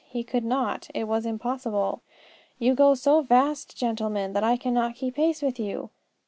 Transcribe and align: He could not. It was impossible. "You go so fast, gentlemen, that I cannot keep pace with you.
He 0.09 0.23
could 0.23 0.43
not. 0.43 0.89
It 0.95 1.03
was 1.03 1.27
impossible. 1.27 2.01
"You 2.57 2.73
go 2.73 2.95
so 2.95 3.21
fast, 3.23 3.77
gentlemen, 3.77 4.33
that 4.33 4.43
I 4.43 4.57
cannot 4.57 4.95
keep 4.95 5.13
pace 5.13 5.43
with 5.43 5.59
you. 5.59 5.91